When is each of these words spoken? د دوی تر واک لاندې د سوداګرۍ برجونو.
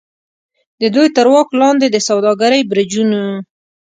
د 0.81 0.83
دوی 0.95 1.07
تر 1.17 1.27
واک 1.33 1.49
لاندې 1.61 1.87
د 1.89 1.97
سوداګرۍ 2.07 2.61
برجونو. 2.71 3.23